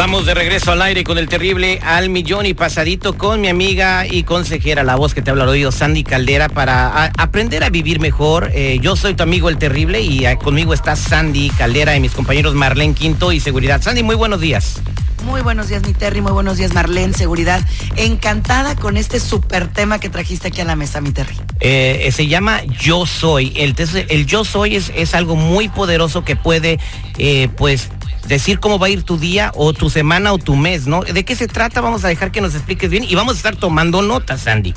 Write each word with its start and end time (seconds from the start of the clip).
Estamos 0.00 0.24
de 0.24 0.32
regreso 0.32 0.72
al 0.72 0.80
aire 0.80 1.04
con 1.04 1.18
el 1.18 1.28
terrible 1.28 1.78
al 1.84 2.08
millón 2.08 2.46
y 2.46 2.54
pasadito 2.54 3.18
con 3.18 3.42
mi 3.42 3.48
amiga 3.48 4.06
y 4.06 4.22
consejera, 4.22 4.82
la 4.82 4.96
voz 4.96 5.12
que 5.12 5.20
te 5.20 5.30
habla 5.30 5.42
al 5.42 5.50
oído, 5.50 5.72
Sandy 5.72 6.04
Caldera, 6.04 6.48
para 6.48 6.86
a- 6.86 7.12
aprender 7.18 7.62
a 7.64 7.68
vivir 7.68 8.00
mejor. 8.00 8.50
Eh, 8.54 8.78
yo 8.80 8.96
soy 8.96 9.12
tu 9.12 9.24
amigo 9.24 9.50
el 9.50 9.58
terrible 9.58 10.00
y 10.00 10.24
ah, 10.24 10.36
conmigo 10.36 10.72
está 10.72 10.96
Sandy 10.96 11.50
Caldera 11.50 11.94
y 11.96 12.00
mis 12.00 12.12
compañeros 12.12 12.54
Marlene 12.54 12.94
Quinto 12.94 13.30
y 13.30 13.40
Seguridad. 13.40 13.82
Sandy, 13.82 14.02
muy 14.02 14.14
buenos 14.14 14.40
días. 14.40 14.80
Muy 15.26 15.42
buenos 15.42 15.68
días, 15.68 15.82
mi 15.86 15.92
Terry. 15.92 16.22
Muy 16.22 16.32
buenos 16.32 16.56
días, 16.56 16.72
Marlene. 16.72 17.12
Seguridad. 17.12 17.60
Encantada 17.96 18.76
con 18.76 18.96
este 18.96 19.20
súper 19.20 19.68
tema 19.68 20.00
que 20.00 20.08
trajiste 20.08 20.48
aquí 20.48 20.62
a 20.62 20.64
la 20.64 20.76
mesa, 20.76 21.02
mi 21.02 21.10
Terry. 21.12 21.34
Eh, 21.60 22.04
eh, 22.06 22.12
se 22.12 22.26
llama 22.26 22.62
Yo 22.64 23.04
Soy. 23.04 23.52
El, 23.54 23.74
el 24.08 24.24
Yo 24.24 24.46
Soy 24.46 24.76
es, 24.76 24.90
es 24.96 25.14
algo 25.14 25.36
muy 25.36 25.68
poderoso 25.68 26.24
que 26.24 26.36
puede, 26.36 26.78
eh, 27.18 27.50
pues, 27.58 27.90
decir 28.26 28.60
cómo 28.60 28.78
va 28.78 28.86
a 28.86 28.90
ir 28.90 29.02
tu 29.02 29.18
día 29.18 29.52
o 29.54 29.72
tu 29.72 29.90
semana 29.90 30.32
o 30.32 30.38
tu 30.38 30.56
mes, 30.56 30.86
¿no? 30.86 31.02
¿De 31.02 31.24
qué 31.24 31.36
se 31.36 31.48
trata? 31.48 31.80
Vamos 31.80 32.04
a 32.04 32.08
dejar 32.08 32.32
que 32.32 32.40
nos 32.40 32.54
expliques 32.54 32.90
bien 32.90 33.04
y 33.04 33.14
vamos 33.14 33.34
a 33.34 33.36
estar 33.36 33.56
tomando 33.56 34.02
notas, 34.02 34.42
Sandy. 34.42 34.74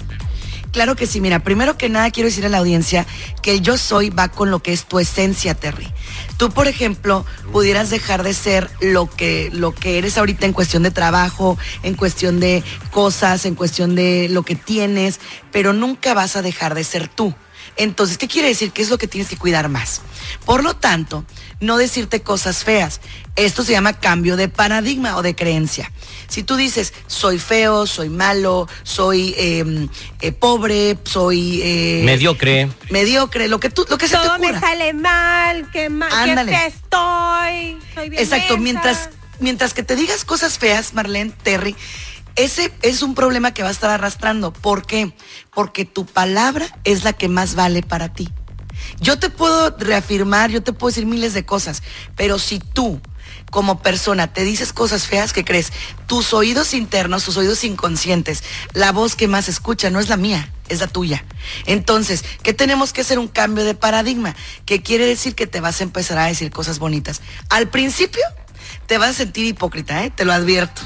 Claro 0.73 0.95
que 0.95 1.05
sí, 1.05 1.21
mira, 1.21 1.37
primero 1.37 1.77
que 1.77 1.87
nada 1.87 2.09
quiero 2.09 2.29
decir 2.29 2.47
a 2.47 2.49
la 2.49 2.57
audiencia 2.57 3.05
que 3.43 3.51
el 3.51 3.61
yo 3.61 3.77
soy 3.77 4.09
va 4.09 4.29
con 4.29 4.49
lo 4.49 4.63
que 4.63 4.73
es 4.73 4.85
tu 4.85 4.97
esencia, 4.97 5.53
Terry. 5.53 5.87
Tú, 6.37 6.49
por 6.49 6.67
ejemplo, 6.67 7.27
pudieras 7.51 7.91
dejar 7.91 8.23
de 8.23 8.33
ser 8.33 8.71
lo 8.81 9.07
que, 9.07 9.51
lo 9.53 9.75
que 9.75 9.99
eres 9.99 10.17
ahorita 10.17 10.47
en 10.47 10.53
cuestión 10.53 10.81
de 10.81 10.89
trabajo, 10.89 11.59
en 11.83 11.93
cuestión 11.93 12.39
de 12.39 12.63
cosas, 12.89 13.45
en 13.45 13.53
cuestión 13.53 13.93
de 13.93 14.29
lo 14.29 14.41
que 14.41 14.55
tienes, 14.55 15.19
pero 15.51 15.73
nunca 15.73 16.15
vas 16.15 16.35
a 16.35 16.41
dejar 16.41 16.73
de 16.73 16.83
ser 16.83 17.07
tú. 17.07 17.35
Entonces, 17.75 18.17
¿qué 18.17 18.27
quiere 18.27 18.47
decir? 18.49 18.71
¿Qué 18.71 18.81
es 18.81 18.89
lo 18.89 18.97
que 18.97 19.07
tienes 19.07 19.29
que 19.29 19.37
cuidar 19.37 19.69
más? 19.69 20.01
Por 20.45 20.63
lo 20.63 20.75
tanto, 20.75 21.25
no 21.59 21.77
decirte 21.77 22.21
cosas 22.21 22.63
feas. 22.63 23.01
Esto 23.35 23.63
se 23.63 23.71
llama 23.71 23.99
cambio 23.99 24.35
de 24.37 24.47
paradigma 24.47 25.17
o 25.17 25.21
de 25.23 25.35
creencia. 25.35 25.91
Si 26.27 26.43
tú 26.43 26.55
dices, 26.55 26.93
soy 27.07 27.39
feo, 27.39 27.87
soy 27.87 28.09
malo, 28.09 28.67
soy 28.83 29.33
eh, 29.37 29.87
eh, 30.21 30.31
pobre, 30.31 30.97
soy... 31.03 31.61
eh, 31.63 32.01
Mediocre. 32.05 32.69
Mediocre, 32.89 33.47
lo 33.47 33.59
que, 33.59 33.69
tú, 33.69 33.85
lo 33.89 33.97
que 33.97 34.07
se 34.07 34.17
te 34.17 34.23
Todo 34.23 34.39
me 34.39 34.59
sale 34.59 34.93
mal, 34.93 35.69
que 35.71 35.89
mal, 35.89 36.09
que 36.09 36.31
Ándale. 36.31 36.51
fea 36.51 36.67
estoy. 36.67 37.77
Soy 37.95 38.09
bien 38.09 38.21
Exacto, 38.23 38.57
mensa. 38.57 38.63
mientras, 38.63 39.09
mientras 39.39 39.73
que 39.73 39.83
te 39.83 39.95
digas 39.95 40.25
cosas 40.25 40.57
feas, 40.57 40.93
Marlene, 40.93 41.31
Terry, 41.43 41.75
ese 42.35 42.73
es 42.81 43.01
un 43.01 43.15
problema 43.15 43.53
que 43.53 43.63
va 43.63 43.69
a 43.69 43.71
estar 43.71 43.89
arrastrando. 43.89 44.53
¿Por 44.53 44.85
qué? 44.85 45.13
Porque 45.53 45.85
tu 45.85 46.05
palabra 46.05 46.65
es 46.83 47.03
la 47.03 47.13
que 47.13 47.29
más 47.29 47.55
vale 47.55 47.83
para 47.83 48.13
ti. 48.13 48.29
Yo 48.99 49.19
te 49.19 49.29
puedo 49.29 49.75
reafirmar, 49.77 50.49
yo 50.49 50.63
te 50.63 50.73
puedo 50.73 50.89
decir 50.89 51.05
miles 51.05 51.33
de 51.33 51.45
cosas, 51.45 51.83
pero 52.15 52.39
si 52.39 52.59
tú 52.59 53.01
como 53.51 53.81
persona 53.81 54.33
te 54.33 54.43
dices 54.43 54.73
cosas 54.73 55.05
feas, 55.05 55.31
¿qué 55.31 55.45
crees? 55.45 55.71
Tus 56.07 56.33
oídos 56.33 56.73
internos, 56.73 57.23
tus 57.23 57.37
oídos 57.37 57.63
inconscientes, 57.63 58.43
la 58.73 58.91
voz 58.91 59.15
que 59.15 59.27
más 59.27 59.47
escucha 59.47 59.91
no 59.91 59.99
es 59.99 60.09
la 60.09 60.17
mía, 60.17 60.51
es 60.69 60.79
la 60.79 60.87
tuya. 60.87 61.23
Entonces, 61.65 62.25
¿qué 62.41 62.53
tenemos 62.53 62.93
que 62.93 63.01
hacer? 63.01 63.19
Un 63.19 63.27
cambio 63.27 63.63
de 63.63 63.75
paradigma, 63.75 64.35
que 64.65 64.81
quiere 64.81 65.05
decir 65.05 65.35
que 65.35 65.45
te 65.45 65.61
vas 65.61 65.81
a 65.81 65.83
empezar 65.83 66.17
a 66.17 66.25
decir 66.25 66.49
cosas 66.51 66.79
bonitas. 66.79 67.21
Al 67.49 67.69
principio 67.69 68.23
te 68.87 68.97
vas 68.97 69.11
a 69.11 69.13
sentir 69.13 69.45
hipócrita, 69.45 70.03
¿eh? 70.03 70.09
te 70.09 70.25
lo 70.25 70.33
advierto. 70.33 70.81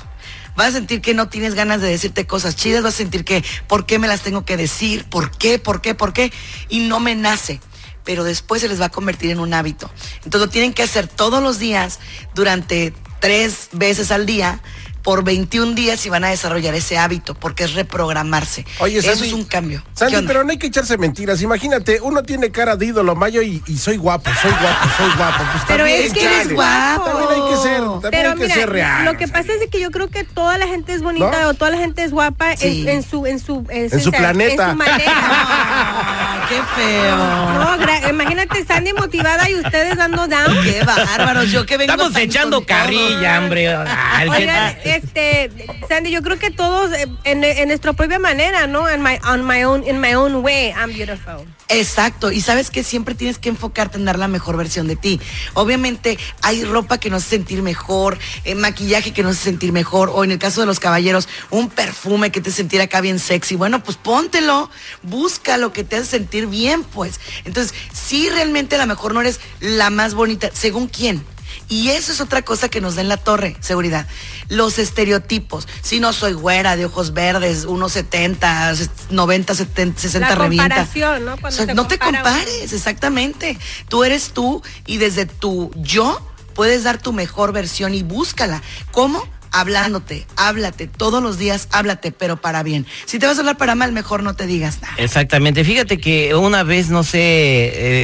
Vas 0.57 0.69
a 0.69 0.72
sentir 0.72 1.01
que 1.01 1.13
no 1.13 1.29
tienes 1.29 1.53
ganas 1.53 1.81
de 1.81 1.88
decirte 1.88 2.25
cosas 2.25 2.56
chidas, 2.56 2.81
vas 2.81 2.95
a 2.95 2.97
sentir 2.97 3.23
que, 3.23 3.44
¿por 3.68 3.85
qué 3.85 4.00
me 4.00 4.07
las 4.07 4.22
tengo 4.22 4.44
que 4.44 4.57
decir? 4.57 5.06
¿Por 5.06 5.29
qué? 5.29 5.59
¿Por 5.59 5.81
qué? 5.81 5.94
¿Por 5.94 6.13
qué? 6.13 6.34
Y 6.68 6.79
no 6.79 7.00
me 7.00 7.13
nace. 7.13 7.62
Pero 8.03 8.23
después 8.23 8.62
se 8.62 8.68
les 8.68 8.81
va 8.81 8.85
a 8.85 8.90
convertir 8.90 9.29
en 9.29 9.40
un 9.40 9.53
hábito. 9.53 9.91
Entonces 10.23 10.41
lo 10.41 10.50
tienen 10.50 10.73
que 10.73 10.81
hacer 10.81 11.07
todos 11.07 11.44
los 11.44 11.59
días 11.59 12.00
durante 12.34 12.91
tres 13.19 13.69
veces 13.72 14.09
al 14.09 14.25
día 14.25 14.59
por 15.07 15.23
21 15.23 15.72
días 15.73 16.06
y 16.06 16.09
van 16.09 16.25
a 16.25 16.28
desarrollar 16.31 16.75
ese 16.75 16.97
hábito 16.97 17.34
porque 17.34 17.63
es 17.63 17.75
reprogramarse. 17.75 18.66
Oye, 18.79 18.97
Eso 19.00 19.23
es 19.23 19.31
un 19.31 19.45
cambio. 19.45 19.81
¿Qué 19.81 20.00
Sandy, 20.00 20.28
pero 20.28 20.44
no 20.44 20.51
hay 20.51 20.57
que 20.57 20.68
echarse 20.68 20.97
mentiras. 20.97 21.41
Imagínate, 21.41 22.01
uno 22.01 22.23
tiene 22.23 22.51
cara 22.51 22.75
de 22.75 22.88
ídolo 22.88 23.16
mayo 23.16 23.41
y, 23.41 23.63
y 23.68 23.78
soy 23.78 23.95
guapo, 23.95 24.29
soy 24.41 24.51
guapo, 24.51 24.90
soy 24.97 25.09
guapo. 25.16 25.44
Pues 25.53 25.63
Pero 25.66 25.85
también, 25.85 26.01
es 26.07 26.12
que 26.13 26.19
chale. 26.19 26.35
eres 26.41 26.53
guapo. 26.53 27.06
También 27.06 27.29
hay 27.41 27.50
que 27.50 27.56
ser, 27.62 27.79
también 27.79 28.01
Pero 28.12 28.29
hay 28.31 28.35
que 28.35 28.44
mira, 28.44 28.56
ser 28.56 28.69
real. 28.69 29.06
lo 29.06 29.16
que 29.18 29.28
pasa 29.29 29.53
es 29.53 29.69
que 29.72 29.79
yo 29.79 29.91
creo 29.91 30.09
que 30.09 30.25
toda 30.25 30.57
la 30.57 30.68
gente 30.68 30.91
es 30.91 31.01
bonita 31.01 31.41
¿No? 31.44 31.47
o 31.51 31.53
toda 31.53 31.72
la 31.72 31.78
gente 31.78 32.03
es 32.03 32.12
guapa 32.12 32.51
en- 32.51 32.57
Sí. 32.57 32.85
en, 32.89 33.01
su 33.01 33.25
en 33.25 33.39
su 33.39 33.66
En 33.69 33.89
su 33.89 34.09
en 34.09 34.12
planeta. 34.12 34.72
su 34.72 34.75
manera. 34.75 35.13
Ah, 36.47 36.49
qué 36.49 36.63
feo. 36.75 38.07
No, 38.07 38.09
imagínate 38.09 38.65
Sandy 38.65 38.93
motivada 38.93 39.49
y 39.49 39.55
ustedes 39.55 39.97
dando 39.97 40.27
down. 40.27 40.63
Qué 40.63 40.83
bárbaro. 40.83 41.43
Yo 41.43 41.65
que 41.65 41.77
vengo 41.77 41.93
Estamos 41.93 42.15
echando 42.17 42.65
carrilla, 42.65 43.39
hombre. 43.39 43.67
Ay, 43.75 44.29
¿qué 44.29 44.37
Oigan, 44.37 44.75
tal? 44.75 44.81
este, 44.83 45.51
Sandy, 45.87 46.11
yo 46.11 46.21
creo 46.21 46.39
que 46.39 46.51
todos 46.51 46.93
eh, 46.93 47.07
en, 47.23 47.43
en 47.43 47.67
nuestra 47.67 47.93
propia 47.93 48.19
manera, 48.19 48.67
¿no? 48.67 48.89
En 48.89 49.01
my, 49.01 49.19
on 49.27 49.45
my 49.45 49.63
own, 49.63 49.87
in 49.87 49.99
my 49.99 50.13
own 50.13 50.35
way, 50.35 50.71
I'm 50.71 50.93
beautiful. 50.93 51.45
Exacto, 51.69 52.31
y 52.31 52.39
sabes 52.39 52.71
que 52.71 52.81
siempre 52.81 53.13
tienes 53.13 53.39
que 53.39 53.49
enfocarte 53.49 53.97
en 53.97 54.05
dar 54.05 54.17
la 54.17 54.29
mejor 54.29 54.55
versión 54.55 54.87
de 54.87 54.95
ti. 54.95 55.19
Obviamente 55.53 56.17
hay 56.41 56.63
ropa 56.63 56.97
que 56.97 57.09
nos 57.09 57.23
hace 57.23 57.37
sentir 57.37 57.61
mejor, 57.61 58.17
eh, 58.45 58.55
maquillaje 58.55 59.11
que 59.11 59.21
nos 59.21 59.35
hace 59.35 59.45
sentir 59.45 59.73
mejor, 59.73 60.09
o 60.13 60.23
en 60.23 60.31
el 60.31 60.39
caso 60.39 60.61
de 60.61 60.67
los 60.67 60.79
caballeros, 60.79 61.27
un 61.49 61.69
perfume 61.69 62.31
que 62.31 62.39
te 62.39 62.51
sentir 62.51 62.79
acá 62.79 63.01
bien 63.01 63.19
sexy. 63.19 63.57
Bueno, 63.57 63.83
pues 63.83 63.97
póntelo, 63.97 64.69
busca 65.03 65.57
lo 65.57 65.73
que 65.73 65.83
te 65.83 65.97
hace 65.97 66.05
sentir 66.05 66.36
bien, 66.45 66.83
pues. 66.83 67.19
Entonces, 67.45 67.73
si 67.91 68.29
realmente 68.29 68.75
a 68.75 68.79
lo 68.79 68.87
mejor 68.87 69.13
no 69.13 69.21
eres 69.21 69.39
la 69.59 69.89
más 69.89 70.13
bonita, 70.13 70.49
según 70.53 70.87
quién. 70.87 71.25
Y 71.69 71.89
eso 71.89 72.11
es 72.11 72.21
otra 72.21 72.43
cosa 72.43 72.69
que 72.69 72.81
nos 72.81 72.95
da 72.95 73.01
en 73.01 73.09
la 73.09 73.17
torre, 73.17 73.57
seguridad. 73.59 74.07
Los 74.47 74.79
estereotipos. 74.79 75.67
Si 75.81 75.99
no 75.99 76.13
soy 76.13 76.33
güera, 76.33 76.75
de 76.75 76.85
ojos 76.85 77.13
verdes, 77.13 77.65
unos 77.65 77.93
70, 77.93 78.73
90, 79.09 79.55
70, 79.55 80.01
60 80.01 80.29
La 80.29 80.35
revienta. 80.35 80.87
¿no? 81.19 81.33
O 81.33 81.37
Cuando 81.37 81.51
sea, 81.51 81.65
se 81.65 81.73
no 81.73 81.87
te 81.87 81.99
compares, 81.99 82.71
exactamente. 82.71 83.57
Tú 83.89 84.03
eres 84.03 84.31
tú 84.33 84.61
y 84.85 84.97
desde 84.97 85.25
tu 85.25 85.71
yo 85.75 86.21
puedes 86.53 86.83
dar 86.83 86.97
tu 86.99 87.13
mejor 87.13 87.51
versión 87.51 87.93
y 87.93 88.03
búscala. 88.03 88.61
¿Cómo? 88.91 89.23
Hablándote, 89.51 90.25
háblate, 90.35 90.87
todos 90.87 91.23
los 91.23 91.37
días 91.37 91.67
háblate, 91.71 92.11
pero 92.11 92.37
para 92.37 92.63
bien. 92.63 92.85
Si 93.05 93.17
te 93.19 93.25
vas 93.25 93.37
a 93.37 93.39
hablar 93.41 93.57
para 93.57 93.75
mal, 93.75 93.91
mejor 93.91 94.23
no 94.23 94.35
te 94.35 94.45
digas 94.45 94.81
nada. 94.81 94.93
Exactamente. 94.97 95.63
Fíjate 95.63 95.97
que 95.99 96.35
una 96.35 96.63
vez, 96.63 96.89
no 96.89 97.03
sé 97.03 97.19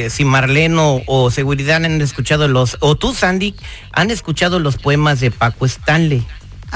eh, 0.06 0.10
si 0.10 0.24
Marleno 0.24 1.02
o 1.06 1.30
Seguridad 1.30 1.84
han 1.84 2.00
escuchado 2.00 2.48
los, 2.48 2.76
o 2.80 2.96
tú, 2.96 3.14
Sandy, 3.14 3.54
han 3.92 4.10
escuchado 4.10 4.58
los 4.58 4.76
poemas 4.76 5.20
de 5.20 5.30
Paco 5.30 5.66
Stanley. 5.66 6.26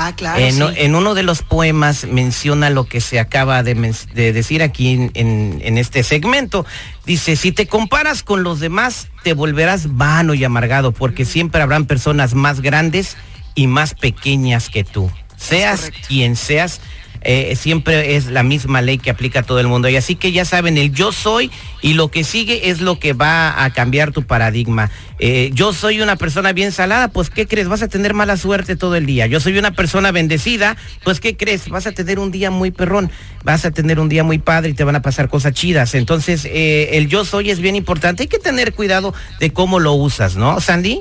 Ah, 0.00 0.14
claro. 0.14 0.38
en, 0.38 0.54
sí. 0.54 0.62
en 0.76 0.94
uno 0.94 1.14
de 1.14 1.24
los 1.24 1.42
poemas 1.42 2.04
menciona 2.06 2.70
lo 2.70 2.84
que 2.84 3.00
se 3.00 3.18
acaba 3.18 3.64
de, 3.64 3.74
decir 4.14 4.62
aquí 4.62 4.90
en, 4.92 5.10
en- 5.14 5.58
en 5.60 5.76
este 5.76 6.04
segmento. 6.04 6.64
Dice, 7.04 7.34
si 7.34 7.50
te 7.50 7.66
comparas 7.66 8.22
con 8.22 8.44
los 8.44 8.60
demás, 8.60 9.08
te 9.24 9.32
volverás 9.32 9.96
vano 9.96 10.34
y 10.34 10.44
amargado, 10.44 10.92
porque 10.92 11.24
siempre 11.24 11.62
habrán 11.62 11.86
personas 11.86 12.34
más 12.34 12.60
grandes 12.60 13.16
y 13.58 13.66
más 13.66 13.94
pequeñas 13.94 14.70
que 14.70 14.84
tú. 14.84 15.10
Seas 15.36 15.90
quien 16.06 16.36
seas, 16.36 16.80
eh, 17.22 17.56
siempre 17.56 18.14
es 18.14 18.26
la 18.26 18.44
misma 18.44 18.82
ley 18.82 18.98
que 18.98 19.10
aplica 19.10 19.40
a 19.40 19.42
todo 19.42 19.58
el 19.58 19.66
mundo. 19.66 19.88
Y 19.88 19.96
así 19.96 20.14
que 20.14 20.30
ya 20.30 20.44
saben, 20.44 20.78
el 20.78 20.92
yo 20.92 21.10
soy 21.10 21.50
y 21.82 21.94
lo 21.94 22.08
que 22.08 22.22
sigue 22.22 22.70
es 22.70 22.80
lo 22.80 23.00
que 23.00 23.14
va 23.14 23.64
a 23.64 23.70
cambiar 23.70 24.12
tu 24.12 24.22
paradigma. 24.22 24.92
Eh, 25.18 25.50
yo 25.52 25.72
soy 25.72 26.00
una 26.00 26.14
persona 26.14 26.52
bien 26.52 26.70
salada, 26.70 27.08
pues 27.08 27.30
¿qué 27.30 27.48
crees? 27.48 27.66
Vas 27.66 27.82
a 27.82 27.88
tener 27.88 28.14
mala 28.14 28.36
suerte 28.36 28.76
todo 28.76 28.94
el 28.94 29.06
día. 29.06 29.26
Yo 29.26 29.40
soy 29.40 29.58
una 29.58 29.72
persona 29.72 30.12
bendecida, 30.12 30.76
pues 31.02 31.18
¿qué 31.18 31.36
crees? 31.36 31.68
Vas 31.68 31.88
a 31.88 31.92
tener 31.92 32.20
un 32.20 32.30
día 32.30 32.52
muy 32.52 32.70
perrón, 32.70 33.10
vas 33.42 33.64
a 33.64 33.72
tener 33.72 33.98
un 33.98 34.08
día 34.08 34.22
muy 34.22 34.38
padre 34.38 34.70
y 34.70 34.74
te 34.74 34.84
van 34.84 34.94
a 34.94 35.02
pasar 35.02 35.28
cosas 35.28 35.52
chidas. 35.52 35.96
Entonces, 35.96 36.44
eh, 36.44 36.90
el 36.92 37.08
yo 37.08 37.24
soy 37.24 37.50
es 37.50 37.58
bien 37.58 37.74
importante. 37.74 38.22
Hay 38.22 38.28
que 38.28 38.38
tener 38.38 38.72
cuidado 38.74 39.12
de 39.40 39.52
cómo 39.52 39.80
lo 39.80 39.94
usas, 39.94 40.36
¿no, 40.36 40.60
Sandy? 40.60 41.00